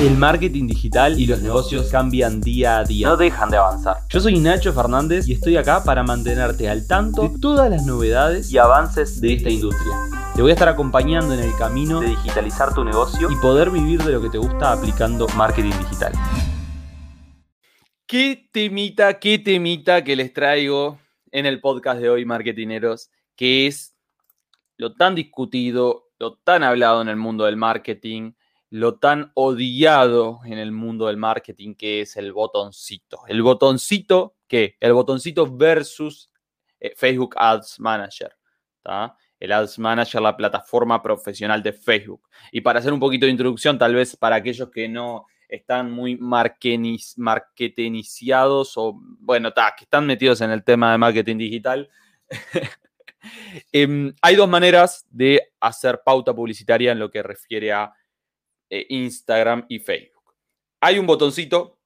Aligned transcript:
El 0.00 0.16
marketing 0.16 0.68
digital 0.68 1.18
y 1.18 1.26
los 1.26 1.42
negocios 1.42 1.90
cambian 1.90 2.40
día 2.40 2.78
a 2.78 2.84
día. 2.84 3.08
No 3.08 3.16
dejan 3.16 3.50
de 3.50 3.56
avanzar. 3.56 3.96
Yo 4.08 4.20
soy 4.20 4.38
Nacho 4.38 4.72
Fernández 4.72 5.26
y 5.26 5.32
estoy 5.32 5.56
acá 5.56 5.82
para 5.82 6.04
mantenerte 6.04 6.68
al 6.68 6.86
tanto 6.86 7.22
de 7.22 7.36
todas 7.40 7.68
las 7.68 7.84
novedades 7.84 8.52
Y 8.52 8.58
avances 8.58 9.20
de 9.20 9.32
esta 9.32 9.50
industria. 9.50 9.92
Te 10.36 10.42
voy 10.42 10.52
a 10.52 10.54
estar 10.54 10.68
acompañando 10.68 11.34
en 11.34 11.40
el 11.40 11.50
camino 11.56 12.00
de 12.00 12.10
digitalizar 12.10 12.72
tu 12.72 12.84
negocio 12.84 13.28
y 13.28 13.34
poder 13.42 13.70
vivir 13.70 14.00
de 14.04 14.12
lo 14.12 14.22
que 14.22 14.30
te 14.30 14.38
gusta 14.38 14.70
aplicando 14.70 15.26
marketing 15.36 15.76
digital. 15.80 16.12
¿Qué 18.06 18.48
temita, 18.52 19.18
qué 19.18 19.40
temita 19.40 20.04
que 20.04 20.14
les 20.14 20.32
traigo 20.32 21.00
en 21.32 21.44
el 21.44 21.60
podcast 21.60 22.00
de 22.00 22.08
hoy, 22.08 22.24
marketineros? 22.24 23.10
Que 23.34 23.66
es 23.66 23.96
lo 24.76 24.94
tan 24.94 25.16
discutido, 25.16 26.04
lo 26.20 26.36
tan 26.36 26.62
hablado 26.62 27.02
en 27.02 27.08
el 27.08 27.16
mundo 27.16 27.46
del 27.46 27.56
marketing, 27.56 28.34
lo 28.70 28.96
tan 28.96 29.30
odiado 29.34 30.40
en 30.44 30.58
el 30.58 30.72
mundo 30.72 31.06
del 31.06 31.16
marketing 31.16 31.74
que 31.74 32.02
es 32.02 32.16
el 32.16 32.32
botoncito. 32.32 33.22
El 33.26 33.42
botoncito, 33.42 34.36
¿qué? 34.46 34.76
El 34.80 34.92
botoncito 34.92 35.56
versus 35.56 36.30
eh, 36.80 36.92
Facebook 36.96 37.34
Ads 37.36 37.80
Manager. 37.80 38.36
¿tá? 38.82 39.16
El 39.40 39.52
Ads 39.52 39.78
Manager, 39.78 40.20
la 40.20 40.36
plataforma 40.36 41.02
profesional 41.02 41.62
de 41.62 41.72
Facebook. 41.72 42.28
Y 42.52 42.60
para 42.60 42.80
hacer 42.80 42.92
un 42.92 43.00
poquito 43.00 43.24
de 43.26 43.32
introducción, 43.32 43.78
tal 43.78 43.94
vez 43.94 44.16
para 44.16 44.36
aquellos 44.36 44.70
que 44.70 44.88
no 44.88 45.26
están 45.48 45.90
muy 45.90 46.18
marketiniciados 46.18 48.76
o, 48.76 49.00
bueno, 49.20 49.52
ta, 49.52 49.74
que 49.76 49.84
están 49.84 50.06
metidos 50.06 50.40
en 50.42 50.50
el 50.50 50.62
tema 50.62 50.92
de 50.92 50.98
marketing 50.98 51.38
digital. 51.38 51.88
Em, 53.72 54.14
hay 54.22 54.36
dos 54.36 54.48
maneras 54.48 55.04
de 55.10 55.50
hacer 55.58 56.02
pauta 56.04 56.32
publicitaria 56.32 56.92
en 56.92 57.00
lo 57.00 57.10
que 57.10 57.20
refiere 57.20 57.72
a 57.72 57.92
eh, 58.70 58.86
Instagram 58.88 59.66
y 59.68 59.78
Facebook. 59.78 60.34
Hay 60.80 60.98
un 60.98 61.06
botoncito 61.06 61.78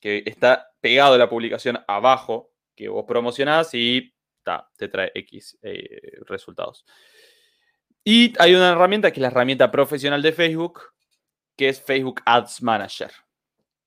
que 0.00 0.22
está 0.26 0.70
pegado 0.80 1.14
a 1.14 1.18
la 1.18 1.28
publicación 1.28 1.78
abajo 1.88 2.52
que 2.74 2.88
vos 2.88 3.04
promocionás 3.06 3.72
y 3.74 4.14
te 4.76 4.88
trae 4.88 5.10
X 5.14 5.58
eh, 5.62 6.20
resultados. 6.26 6.84
Y 8.04 8.34
hay 8.38 8.54
una 8.54 8.72
herramienta 8.72 9.10
que 9.10 9.20
es 9.20 9.22
la 9.22 9.28
herramienta 9.28 9.70
profesional 9.70 10.20
de 10.20 10.32
Facebook, 10.32 10.82
que 11.56 11.70
es 11.70 11.80
Facebook 11.80 12.20
Ads 12.26 12.62
Manager, 12.62 13.10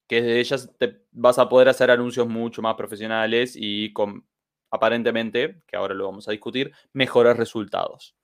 que 0.07 0.21
de 0.21 0.39
ellas 0.39 0.73
te 0.79 1.03
vas 1.11 1.37
a 1.37 1.47
poder 1.47 1.69
hacer 1.69 1.91
anuncios 1.91 2.27
mucho 2.27 2.61
más 2.61 2.75
profesionales 2.75 3.53
y 3.55 3.93
con 3.93 4.25
aparentemente, 4.71 5.61
que 5.67 5.77
ahora 5.77 5.93
lo 5.93 6.05
vamos 6.05 6.27
a 6.27 6.31
discutir, 6.31 6.73
mejores 6.93 7.37
resultados. 7.37 8.15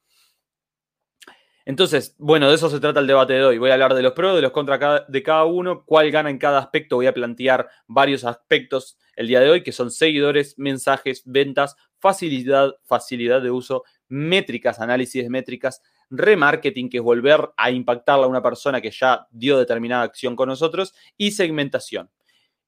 Entonces, 1.65 2.15
bueno, 2.17 2.49
de 2.49 2.55
eso 2.55 2.69
se 2.69 2.79
trata 2.79 2.99
el 2.99 3.07
debate 3.07 3.33
de 3.33 3.45
hoy. 3.45 3.57
Voy 3.57 3.69
a 3.69 3.73
hablar 3.73 3.93
de 3.93 4.01
los 4.01 4.11
pros, 4.13 4.35
de 4.35 4.41
los 4.41 4.51
contras 4.51 5.03
de 5.07 5.23
cada 5.23 5.45
uno, 5.45 5.85
cuál 5.85 6.11
gana 6.11 6.29
en 6.29 6.37
cada 6.37 6.59
aspecto. 6.59 6.97
Voy 6.97 7.07
a 7.07 7.13
plantear 7.13 7.69
varios 7.87 8.25
aspectos 8.25 8.97
el 9.15 9.27
día 9.27 9.39
de 9.39 9.49
hoy, 9.49 9.63
que 9.63 9.71
son 9.71 9.89
seguidores, 9.89 10.55
mensajes, 10.57 11.23
ventas, 11.25 11.77
facilidad, 11.99 12.75
facilidad 12.83 13.41
de 13.41 13.51
uso, 13.51 13.83
métricas, 14.09 14.81
análisis 14.81 15.23
de 15.23 15.29
métricas, 15.29 15.81
remarketing, 16.09 16.89
que 16.89 16.97
es 16.97 17.03
volver 17.03 17.49
a 17.55 17.71
impactarle 17.71 18.25
a 18.25 18.27
una 18.27 18.43
persona 18.43 18.81
que 18.81 18.91
ya 18.91 19.27
dio 19.31 19.57
determinada 19.57 20.03
acción 20.03 20.35
con 20.35 20.49
nosotros, 20.49 20.93
y 21.17 21.31
segmentación. 21.31 22.09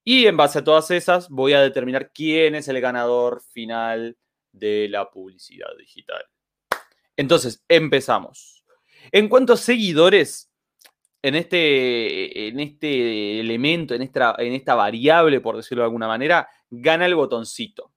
Y 0.04 0.26
en 0.26 0.36
base 0.36 0.60
a 0.60 0.64
todas 0.64 0.90
esas, 0.90 1.28
voy 1.28 1.52
a 1.52 1.60
determinar 1.60 2.12
quién 2.12 2.54
es 2.54 2.68
el 2.68 2.80
ganador 2.80 3.42
final 3.42 4.16
de 4.52 4.88
la 4.88 5.10
publicidad 5.10 5.68
digital. 5.76 6.24
Entonces, 7.16 7.64
empezamos. 7.68 8.55
En 9.12 9.28
cuanto 9.28 9.52
a 9.52 9.56
seguidores, 9.56 10.50
en 11.22 11.34
este, 11.34 12.48
en 12.48 12.60
este 12.60 13.40
elemento, 13.40 13.94
en 13.94 14.02
esta, 14.02 14.34
en 14.38 14.52
esta 14.52 14.74
variable, 14.74 15.40
por 15.40 15.56
decirlo 15.56 15.82
de 15.82 15.86
alguna 15.86 16.06
manera, 16.06 16.48
gana 16.70 17.06
el 17.06 17.14
botoncito. 17.14 17.92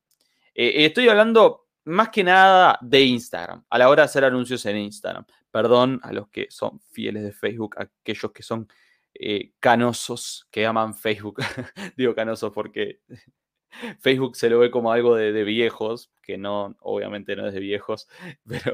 Eh, 0.56 0.86
estoy 0.86 1.08
hablando 1.10 1.68
más 1.86 2.10
que 2.10 2.24
nada 2.24 2.78
de 2.82 3.02
Instagram, 3.02 3.66
a 3.70 3.78
la 3.78 3.90
hora 3.90 4.04
de 4.04 4.06
hacer 4.06 4.24
anuncios 4.24 4.66
en 4.66 4.78
Instagram. 4.78 5.26
Perdón 5.52 6.00
a 6.04 6.12
los 6.12 6.30
que 6.30 6.48
son 6.50 6.80
fieles 6.92 7.24
de 7.24 7.32
Facebook, 7.32 7.76
aquellos 7.78 8.32
que 8.32 8.44
son 8.44 8.68
eh, 9.14 9.54
canosos, 9.60 10.48
que 10.52 10.66
aman 10.66 10.94
Facebook. 10.94 11.38
Digo 11.98 12.16
canosos 12.16 12.52
porque 12.54 13.02
Facebook 14.00 14.36
se 14.36 14.50
lo 14.50 14.60
ve 14.60 14.72
como 14.72 14.92
algo 14.92 15.16
de, 15.16 15.32
de, 15.32 15.44
viejos, 15.44 16.12
que 16.22 16.38
no, 16.38 16.76
obviamente 16.82 17.36
no 17.36 17.48
es 17.48 17.54
de 17.54 17.60
viejos, 17.60 18.08
pero 18.48 18.74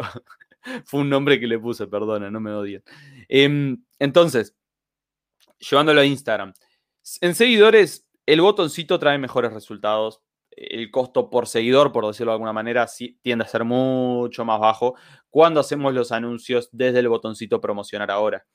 Fue 0.86 1.02
un 1.02 1.10
nombre 1.10 1.40
que 1.40 1.48
le 1.48 1.60
puse, 1.60 1.88
perdona, 1.88 2.30
no 2.32 2.40
me 2.40 2.52
odien. 2.52 2.84
Em, 3.28 3.84
entonces, 4.00 4.56
llevándolo 5.60 6.02
a 6.02 6.06
Instagram. 6.06 6.54
En 7.22 7.36
seguidores, 7.36 8.08
el 8.26 8.42
botoncito 8.42 9.00
trae 9.00 9.18
mejores 9.18 9.54
resultados. 9.54 10.22
El 10.50 10.90
costo 10.90 11.30
por 11.30 11.48
seguidor, 11.48 11.92
por 11.92 12.08
decirlo 12.08 12.32
de 12.32 12.36
alguna 12.36 12.54
manera, 12.54 12.88
sí, 12.88 13.20
tiende 13.22 13.44
a 13.44 13.48
ser 13.48 13.66
mucho 13.66 14.46
más 14.46 14.60
bajo 14.60 14.96
cuando 15.30 15.60
hacemos 15.60 15.94
los 15.94 16.14
anuncios 16.14 16.70
desde 16.72 17.00
el 17.00 17.10
botoncito 17.10 17.60
promocionar 17.60 18.10
ahora. 18.10 18.46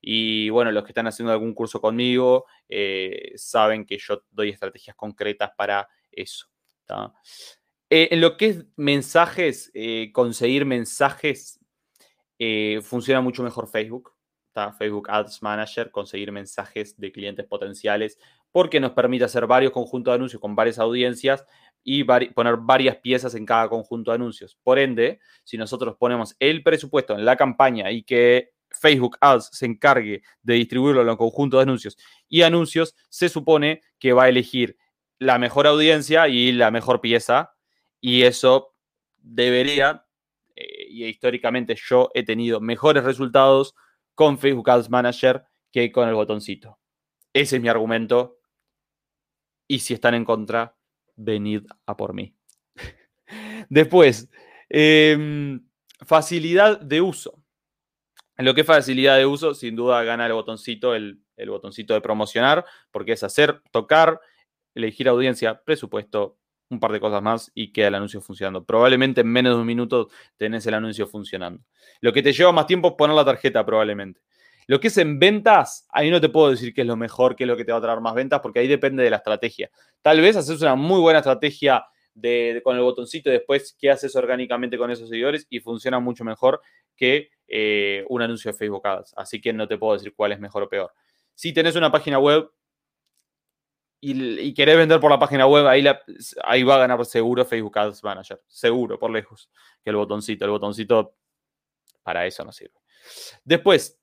Y 0.00 0.50
bueno, 0.50 0.70
los 0.72 0.84
que 0.84 0.90
están 0.90 1.06
haciendo 1.06 1.32
algún 1.32 1.54
curso 1.54 1.80
conmigo 1.80 2.46
eh, 2.68 3.32
saben 3.36 3.84
que 3.84 3.98
yo 3.98 4.22
doy 4.30 4.50
estrategias 4.50 4.96
concretas 4.96 5.50
para 5.56 5.88
eso. 6.10 6.46
Eh, 7.90 8.08
en 8.10 8.20
lo 8.20 8.36
que 8.36 8.46
es 8.46 8.66
mensajes, 8.76 9.70
eh, 9.74 10.10
conseguir 10.12 10.64
mensajes, 10.66 11.58
eh, 12.38 12.80
funciona 12.82 13.20
mucho 13.20 13.42
mejor 13.42 13.68
Facebook. 13.68 14.12
Facebook 14.78 15.08
Ads 15.10 15.42
Manager, 15.42 15.90
conseguir 15.90 16.32
mensajes 16.32 16.98
de 16.98 17.12
clientes 17.12 17.46
potenciales, 17.46 18.18
porque 18.50 18.80
nos 18.80 18.92
permite 18.92 19.24
hacer 19.24 19.46
varios 19.46 19.72
conjuntos 19.72 20.12
de 20.12 20.16
anuncios 20.16 20.40
con 20.40 20.56
varias 20.56 20.78
audiencias 20.78 21.44
y 21.84 22.04
poner 22.04 22.56
varias 22.56 22.96
piezas 22.96 23.34
en 23.34 23.46
cada 23.46 23.68
conjunto 23.68 24.10
de 24.10 24.16
anuncios. 24.16 24.58
Por 24.62 24.78
ende, 24.78 25.20
si 25.44 25.56
nosotros 25.56 25.96
ponemos 25.96 26.34
el 26.38 26.62
presupuesto 26.62 27.14
en 27.14 27.24
la 27.24 27.36
campaña 27.36 27.90
y 27.90 28.02
que 28.02 28.50
Facebook 28.70 29.16
Ads 29.20 29.50
se 29.52 29.66
encargue 29.66 30.22
de 30.42 30.54
distribuirlo 30.54 31.00
en 31.02 31.06
los 31.06 31.16
conjuntos 31.16 31.58
de 31.58 31.62
anuncios 31.62 31.96
y 32.28 32.42
anuncios, 32.42 32.96
se 33.08 33.28
supone 33.28 33.82
que 33.98 34.12
va 34.12 34.24
a 34.24 34.28
elegir 34.28 34.76
la 35.18 35.38
mejor 35.38 35.66
audiencia 35.66 36.28
y 36.28 36.52
la 36.52 36.70
mejor 36.70 37.00
pieza 37.00 37.54
y 38.00 38.22
eso 38.22 38.74
debería, 39.16 40.06
eh, 40.56 40.86
y 40.88 41.04
históricamente 41.04 41.76
yo 41.76 42.10
he 42.14 42.24
tenido 42.24 42.60
mejores 42.60 43.04
resultados 43.04 43.74
con 44.14 44.38
Facebook 44.38 44.68
Ads 44.70 44.90
Manager 44.90 45.44
que 45.70 45.92
con 45.92 46.08
el 46.08 46.14
botoncito. 46.14 46.78
Ese 47.32 47.56
es 47.56 47.62
mi 47.62 47.68
argumento. 47.68 48.38
Y 49.66 49.80
si 49.80 49.94
están 49.94 50.14
en 50.14 50.24
contra, 50.24 50.76
venid 51.14 51.64
a 51.86 51.96
por 51.96 52.14
mí. 52.14 52.34
Después, 53.68 54.30
em, 54.68 55.68
facilidad 56.06 56.80
de 56.80 57.00
uso. 57.00 57.42
Lo 58.38 58.54
que 58.54 58.62
es 58.62 58.66
facilidad 58.66 59.16
de 59.16 59.26
uso, 59.26 59.52
sin 59.54 59.76
duda 59.76 60.02
gana 60.04 60.26
el 60.26 60.32
botoncito, 60.32 60.94
el, 60.94 61.20
el 61.36 61.50
botoncito 61.50 61.92
de 61.92 62.00
promocionar, 62.00 62.64
porque 62.90 63.12
es 63.12 63.22
hacer, 63.24 63.62
tocar, 63.72 64.20
elegir 64.74 65.08
audiencia, 65.08 65.62
presupuesto, 65.64 66.37
un 66.70 66.80
par 66.80 66.92
de 66.92 67.00
cosas 67.00 67.22
más 67.22 67.50
y 67.54 67.72
queda 67.72 67.88
el 67.88 67.94
anuncio 67.94 68.20
funcionando. 68.20 68.64
Probablemente 68.64 69.22
en 69.22 69.28
menos 69.28 69.54
de 69.54 69.60
un 69.60 69.66
minuto 69.66 70.08
tenés 70.36 70.66
el 70.66 70.74
anuncio 70.74 71.06
funcionando. 71.06 71.62
Lo 72.00 72.12
que 72.12 72.22
te 72.22 72.32
lleva 72.32 72.52
más 72.52 72.66
tiempo 72.66 72.88
es 72.88 72.94
poner 72.94 73.16
la 73.16 73.24
tarjeta, 73.24 73.64
probablemente. 73.64 74.20
Lo 74.66 74.80
que 74.80 74.88
es 74.88 74.98
en 74.98 75.18
ventas, 75.18 75.86
ahí 75.90 76.10
no 76.10 76.20
te 76.20 76.28
puedo 76.28 76.50
decir 76.50 76.74
qué 76.74 76.82
es 76.82 76.86
lo 76.86 76.96
mejor, 76.96 77.36
qué 77.36 77.44
es 77.44 77.48
lo 77.48 77.56
que 77.56 77.64
te 77.64 77.72
va 77.72 77.78
a 77.78 77.80
traer 77.80 78.00
más 78.00 78.14
ventas, 78.14 78.40
porque 78.40 78.58
ahí 78.58 78.68
depende 78.68 79.02
de 79.02 79.08
la 79.08 79.16
estrategia. 79.16 79.70
Tal 80.02 80.20
vez 80.20 80.36
haces 80.36 80.60
una 80.60 80.74
muy 80.74 81.00
buena 81.00 81.20
estrategia 81.20 81.86
de, 82.12 82.60
con 82.62 82.76
el 82.76 82.82
botoncito 82.82 83.30
después 83.30 83.74
qué 83.80 83.90
haces 83.90 84.14
orgánicamente 84.14 84.76
con 84.76 84.90
esos 84.90 85.08
seguidores 85.08 85.46
y 85.48 85.60
funciona 85.60 86.00
mucho 86.00 86.24
mejor 86.24 86.60
que 86.96 87.30
eh, 87.46 88.04
un 88.08 88.20
anuncio 88.20 88.52
de 88.52 88.58
Facebook 88.58 88.86
Ads. 88.86 89.14
Así 89.16 89.40
que 89.40 89.54
no 89.54 89.66
te 89.66 89.78
puedo 89.78 89.94
decir 89.94 90.12
cuál 90.14 90.32
es 90.32 90.40
mejor 90.40 90.64
o 90.64 90.68
peor. 90.68 90.92
Si 91.34 91.52
tenés 91.54 91.76
una 91.76 91.90
página 91.90 92.18
web, 92.18 92.50
y, 94.00 94.54
querés 94.54 94.76
vender 94.76 95.00
por 95.00 95.10
la 95.10 95.18
página 95.18 95.46
web, 95.46 95.66
ahí, 95.66 95.84
ahí 96.44 96.62
va 96.62 96.76
a 96.76 96.78
ganar 96.78 97.04
seguro 97.04 97.44
Facebook 97.44 97.78
Ads 97.78 98.04
Manager. 98.04 98.40
Seguro, 98.46 98.98
por 98.98 99.10
lejos, 99.10 99.50
que 99.82 99.90
el 99.90 99.96
botoncito. 99.96 100.44
El 100.44 100.52
botoncito 100.52 101.14
para 102.02 102.26
eso 102.26 102.44
no 102.44 102.52
sirve. 102.52 102.74
Después, 103.44 103.98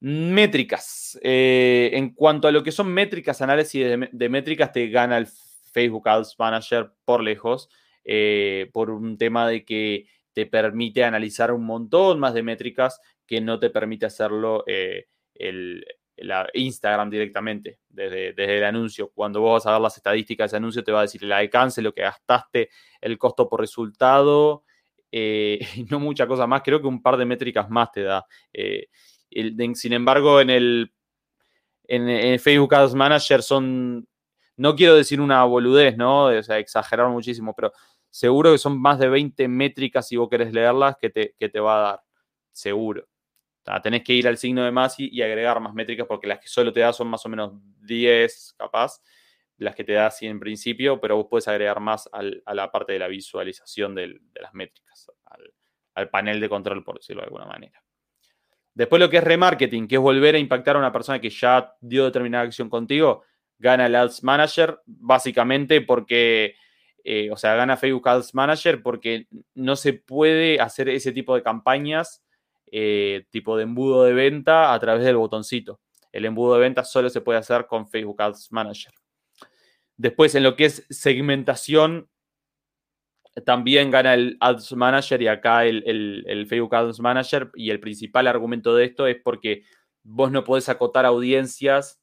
métricas. 0.00 1.18
Eh, 1.22 1.90
en 1.92 2.14
cuanto 2.14 2.48
a 2.48 2.52
lo 2.52 2.62
que 2.62 2.72
son 2.72 2.88
métricas, 2.88 3.42
análisis 3.42 3.84
de, 4.12 4.28
métricas, 4.28 4.72
te 4.72 4.88
gana 4.88 5.18
el 5.18 5.26
Facebook 5.72 6.08
Ads 6.08 6.36
Manager 6.38 6.92
por 7.04 7.22
lejos, 7.22 7.68
eh, 8.04 8.70
por 8.72 8.90
un 8.90 9.18
tema 9.18 9.48
de 9.48 9.64
que 9.64 10.06
te 10.32 10.46
permite 10.46 11.02
analizar 11.02 11.50
un 11.50 11.64
montón 11.64 12.20
más 12.20 12.34
de 12.34 12.42
métricas 12.42 13.00
que 13.26 13.40
no 13.40 13.58
te 13.58 13.70
permite 13.70 14.06
hacerlo 14.06 14.64
eh, 14.66 15.06
el, 15.34 15.84
la 16.18 16.48
Instagram 16.54 17.10
directamente, 17.10 17.80
desde, 17.88 18.32
desde, 18.32 18.58
el 18.58 18.64
anuncio. 18.64 19.10
Cuando 19.14 19.40
vos 19.40 19.54
vas 19.54 19.66
a 19.66 19.72
ver 19.72 19.80
las 19.80 19.96
estadísticas 19.96 20.44
de 20.44 20.46
ese 20.48 20.56
anuncio, 20.56 20.84
te 20.84 20.92
va 20.92 21.00
a 21.00 21.02
decir 21.02 21.22
el 21.24 21.32
alcance, 21.32 21.82
lo 21.82 21.92
que 21.92 22.02
gastaste, 22.02 22.70
el 23.00 23.18
costo 23.18 23.48
por 23.48 23.60
resultado, 23.60 24.64
eh, 25.12 25.58
y 25.76 25.84
no 25.84 26.00
mucha 26.00 26.26
cosa 26.26 26.46
más. 26.46 26.62
Creo 26.62 26.80
que 26.80 26.86
un 26.86 27.02
par 27.02 27.16
de 27.16 27.24
métricas 27.24 27.68
más 27.70 27.92
te 27.92 28.02
da. 28.02 28.24
Eh, 28.52 28.88
sin 29.74 29.92
embargo, 29.92 30.40
en 30.40 30.50
el, 30.50 30.92
en, 31.84 32.38
Facebook 32.38 32.74
Ads 32.74 32.94
Manager 32.94 33.42
son, 33.42 34.08
no 34.56 34.74
quiero 34.74 34.94
decir 34.94 35.20
una 35.20 35.44
boludez, 35.44 35.96
¿no? 35.96 36.26
O 36.26 36.42
sea, 36.42 36.58
exagerar 36.58 37.08
muchísimo, 37.08 37.54
pero 37.54 37.72
seguro 38.08 38.52
que 38.52 38.58
son 38.58 38.80
más 38.80 38.98
de 38.98 39.08
20 39.08 39.46
métricas 39.48 40.08
si 40.08 40.16
vos 40.16 40.28
querés 40.30 40.52
leerlas 40.52 40.96
que 41.00 41.10
te, 41.10 41.34
que 41.38 41.48
te 41.48 41.60
va 41.60 41.76
a 41.76 41.80
dar. 41.80 42.02
Seguro. 42.52 43.06
Tenés 43.82 44.04
que 44.04 44.12
ir 44.12 44.28
al 44.28 44.36
signo 44.38 44.64
de 44.64 44.70
más 44.70 44.94
y, 44.98 45.20
agregar 45.22 45.60
más 45.60 45.74
métricas 45.74 46.06
porque 46.06 46.26
las 46.26 46.38
que 46.38 46.48
solo 46.48 46.72
te 46.72 46.80
da 46.80 46.92
son 46.92 47.08
más 47.08 47.24
o 47.26 47.28
menos 47.28 47.52
10 47.80 48.54
capaz, 48.56 49.00
las 49.58 49.74
que 49.74 49.84
te 49.84 49.92
da 49.92 50.06
así 50.06 50.26
en 50.26 50.38
principio, 50.38 51.00
pero 51.00 51.16
vos 51.16 51.26
puedes 51.28 51.48
agregar 51.48 51.80
más 51.80 52.08
a 52.12 52.54
la 52.54 52.70
parte 52.70 52.92
de 52.92 52.98
la 52.98 53.08
visualización 53.08 53.94
de 53.94 54.20
las 54.34 54.54
métricas, 54.54 55.10
al, 55.24 55.52
al 55.94 56.10
panel 56.10 56.40
de 56.40 56.48
control, 56.48 56.84
por 56.84 56.96
decirlo 56.98 57.22
de 57.22 57.26
alguna 57.26 57.46
manera. 57.46 57.82
Después 58.74 59.00
lo 59.00 59.08
que 59.08 59.16
es 59.16 59.24
remarketing, 59.24 59.88
que 59.88 59.94
es 59.94 60.00
volver 60.00 60.34
a 60.34 60.38
impactar 60.38 60.76
a 60.76 60.78
una 60.78 60.92
persona 60.92 61.18
que 61.18 61.30
ya 61.30 61.74
dio 61.80 62.04
determinada 62.04 62.44
acción 62.44 62.68
contigo, 62.68 63.24
gana 63.58 63.86
el 63.86 63.94
Ads 63.94 64.22
Manager, 64.22 64.80
básicamente 64.84 65.80
porque, 65.80 66.56
eh, 67.02 67.30
o 67.30 67.36
sea, 67.38 67.54
gana 67.54 67.78
Facebook 67.78 68.06
Ads 68.06 68.34
Manager 68.34 68.82
porque 68.82 69.28
no 69.54 69.76
se 69.76 69.94
puede 69.94 70.60
hacer 70.60 70.90
ese 70.90 71.12
tipo 71.12 71.34
de 71.34 71.42
campañas, 71.42 72.22
eh, 72.70 73.26
tipo 73.30 73.56
de 73.56 73.64
embudo 73.64 74.04
de 74.04 74.12
venta 74.12 74.72
a 74.72 74.80
través 74.80 75.04
del 75.04 75.16
botoncito. 75.16 75.80
El 76.12 76.24
embudo 76.24 76.54
de 76.54 76.60
venta 76.60 76.84
solo 76.84 77.10
se 77.10 77.20
puede 77.20 77.38
hacer 77.38 77.66
con 77.66 77.88
Facebook 77.88 78.20
Ads 78.22 78.50
Manager. 78.50 78.92
Después, 79.96 80.34
en 80.34 80.42
lo 80.42 80.56
que 80.56 80.66
es 80.66 80.86
segmentación, 80.90 82.08
también 83.44 83.90
gana 83.90 84.14
el 84.14 84.36
Ads 84.40 84.72
Manager 84.72 85.20
y 85.20 85.28
acá 85.28 85.66
el, 85.66 86.46
Facebook 86.48 86.74
Ads 86.74 87.00
Manager. 87.00 87.50
Y 87.54 87.70
el 87.70 87.80
principal 87.80 88.26
argumento 88.26 88.74
de 88.74 88.84
esto 88.84 89.06
es 89.06 89.16
porque 89.22 89.64
vos 90.02 90.30
no 90.30 90.44
podés 90.44 90.68
acotar 90.68 91.04
audiencias. 91.04 92.00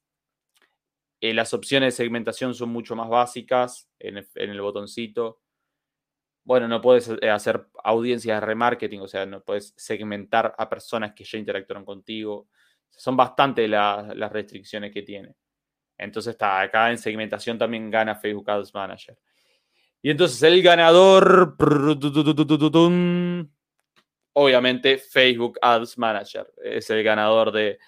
Eh, 1.21 1.33
las 1.33 1.53
opciones 1.53 1.93
de 1.93 2.03
segmentación 2.03 2.53
son 2.53 2.69
mucho 2.69 2.95
más 2.95 3.09
básicas 3.09 3.89
en 3.99 4.17
el, 4.35 4.61
botoncito. 4.61 5.39
Bueno, 6.45 6.67
no 6.67 6.81
puedes 6.81 7.09
eh, 7.21 7.29
hacer 7.29 7.67
audiencias 7.83 8.39
de 8.39 8.45
remarketing, 8.45 9.01
o 9.01 9.07
sea, 9.07 9.25
no 9.25 9.41
puedes 9.41 9.73
segmentar 9.77 10.53
a 10.57 10.69
personas 10.69 11.13
que 11.13 11.23
ya 11.23 11.37
interactuaron 11.37 11.85
contigo. 11.85 12.47
Son 12.89 13.15
bastante 13.15 13.67
las 13.67 14.31
restricciones 14.31 14.91
que 14.91 15.03
tiene. 15.03 15.35
Entonces 15.97 16.31
está 16.31 16.61
acá 16.61 16.91
en 16.91 16.97
segmentación 16.97 17.57
también 17.57 17.89
gana 17.89 18.15
Facebook 18.15 18.49
Ads 18.49 18.73
Manager. 18.73 19.17
Y 20.01 20.09
entonces 20.09 20.43
el 20.43 20.61
ganador, 20.61 21.55
obviamente 24.33 24.97
Facebook 24.97 25.57
Ads 25.61 25.97
Manager, 25.97 26.53
es 26.61 26.89
el 26.89 27.03
ganador 27.03 27.53
de, 27.53 27.79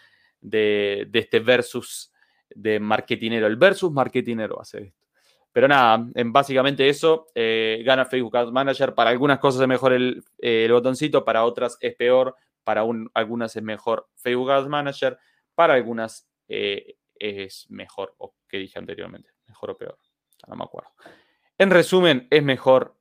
este 1.11 1.39
versus 1.39 2.13
de 2.49 2.79
marketinero. 2.79 3.47
El 3.47 3.57
versus 3.57 3.91
marketinero 3.91 4.61
hace 4.61 4.83
esto. 4.83 5.04
Pero 5.55 5.69
nada, 5.69 6.05
en 6.15 6.33
básicamente 6.33 6.89
eso, 6.89 7.27
eh, 7.33 7.81
gana 7.85 8.03
Facebook 8.03 8.35
Ads 8.35 8.51
Manager. 8.51 8.93
Para 8.93 9.11
algunas 9.11 9.39
cosas 9.39 9.61
es 9.61 9.67
mejor 9.69 9.93
el, 9.93 10.21
botoncito, 10.69 11.23
para 11.23 11.45
otras 11.45 11.77
es 11.79 11.95
peor, 11.95 12.35
para 12.65 12.83
algunas 13.13 13.55
es 13.55 13.63
mejor 13.63 14.09
Facebook 14.17 14.51
Ads 14.51 14.67
Manager, 14.67 15.17
para 15.53 15.75
algunas 15.75 16.27
eh, 16.49 16.97
es 17.17 17.67
mejor, 17.69 18.15
o 18.17 18.35
que 18.49 18.57
dije 18.57 18.77
anteriormente, 18.77 19.29
mejor 19.47 19.69
o 19.69 19.77
peor, 19.77 19.97
no 20.45 20.57
me 20.57 20.65
acuerdo. 20.65 20.89
En 21.57 21.71
resumen, 21.71 22.27
es 22.31 22.43
mejor 22.43 22.97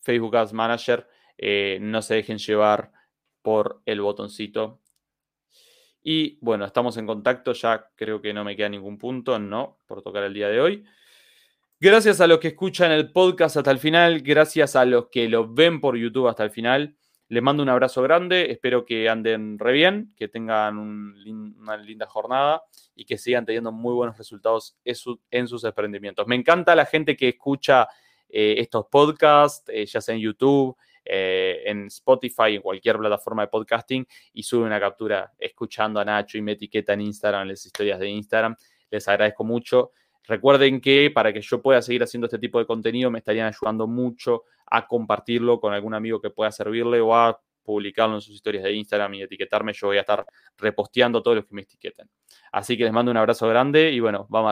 Facebook 0.00 0.34
Ads 0.34 0.54
Manager. 0.54 1.06
Eh, 1.38 1.78
no 1.80 2.02
se 2.02 2.16
dejen 2.16 2.38
llevar 2.38 2.90
por 3.42 3.80
el 3.86 4.00
botoncito. 4.00 4.80
Y 6.02 6.36
bueno, 6.40 6.64
estamos 6.64 6.96
en 6.96 7.06
contacto. 7.06 7.52
Ya 7.52 7.92
creo 7.94 8.20
que 8.20 8.34
no 8.34 8.42
me 8.42 8.56
queda 8.56 8.68
ningún 8.68 8.98
punto, 8.98 9.38
no, 9.38 9.78
por 9.86 10.02
tocar 10.02 10.24
el 10.24 10.34
día 10.34 10.48
de 10.48 10.60
hoy. 10.60 10.84
Gracias 11.84 12.20
a 12.20 12.28
los 12.28 12.38
que 12.38 12.46
escuchan 12.46 12.92
el 12.92 13.10
podcast 13.10 13.56
hasta 13.56 13.72
el 13.72 13.80
final. 13.80 14.20
Gracias 14.20 14.76
a 14.76 14.84
los 14.84 15.08
que 15.08 15.28
lo 15.28 15.52
ven 15.52 15.80
por 15.80 15.96
YouTube 15.96 16.28
hasta 16.28 16.44
el 16.44 16.52
final. 16.52 16.96
Les 17.26 17.42
mando 17.42 17.60
un 17.60 17.68
abrazo 17.68 18.02
grande, 18.02 18.52
espero 18.52 18.84
que 18.84 19.08
anden 19.08 19.58
re 19.58 19.72
bien, 19.72 20.14
que 20.16 20.28
tengan 20.28 20.78
una 20.78 21.76
linda 21.78 22.06
jornada 22.06 22.62
y 22.94 23.04
que 23.04 23.18
sigan 23.18 23.44
teniendo 23.44 23.72
muy 23.72 23.94
buenos 23.94 24.16
resultados 24.16 24.78
en, 24.84 25.48
sus 25.48 25.64
emprendimientos. 25.64 26.24
Me 26.28 26.36
encanta 26.36 26.76
la 26.76 26.86
gente 26.86 27.16
que 27.16 27.30
escucha 27.30 27.88
eh, 28.28 28.54
estos 28.58 28.86
podcasts, 28.86 29.64
eh, 29.66 29.84
ya 29.84 30.00
sea 30.00 30.14
en 30.14 30.20
YouTube, 30.20 30.76
eh, 31.04 31.64
en 31.66 31.86
Spotify, 31.86 32.54
en 32.54 32.62
cualquier 32.62 32.96
plataforma 32.96 33.42
de 33.42 33.48
podcasting 33.48 34.06
y 34.34 34.44
sube 34.44 34.66
una 34.66 34.78
captura 34.78 35.32
escuchando 35.36 35.98
a 35.98 36.04
Nacho 36.04 36.38
y 36.38 36.42
me 36.42 36.52
etiqueta 36.52 36.92
en 36.92 37.00
Instagram, 37.00 37.42
en 37.42 37.48
las 37.48 37.66
historias 37.66 37.98
de 37.98 38.08
Instagram. 38.08 38.54
Les 38.88 39.08
agradezco 39.08 39.42
mucho. 39.42 39.90
Recuerden 40.26 40.80
que 40.80 41.10
para 41.10 41.32
que 41.32 41.40
yo 41.40 41.60
pueda 41.60 41.82
seguir 41.82 42.02
haciendo 42.02 42.26
este 42.26 42.38
tipo 42.38 42.58
de 42.58 42.66
contenido 42.66 43.10
me 43.10 43.18
estarían 43.18 43.48
ayudando 43.48 43.86
mucho 43.86 44.44
a 44.66 44.86
compartirlo 44.86 45.60
con 45.60 45.72
algún 45.72 45.94
amigo 45.94 46.20
que 46.20 46.30
pueda 46.30 46.50
servirle 46.52 47.00
o 47.00 47.14
a 47.14 47.40
publicarlo 47.62 48.16
en 48.16 48.20
sus 48.20 48.34
historias 48.34 48.64
de 48.64 48.72
Instagram 48.72 49.14
y 49.14 49.22
etiquetarme. 49.22 49.72
Yo 49.72 49.88
voy 49.88 49.98
a 49.98 50.00
estar 50.00 50.24
reposteando 50.56 51.22
todos 51.22 51.36
los 51.38 51.46
que 51.46 51.54
me 51.54 51.62
etiqueten. 51.62 52.08
Así 52.50 52.76
que 52.76 52.84
les 52.84 52.92
mando 52.92 53.10
un 53.10 53.16
abrazo 53.16 53.48
grande 53.48 53.90
y 53.92 54.00
bueno, 54.00 54.26
vamos 54.28 54.48
a 54.48 54.50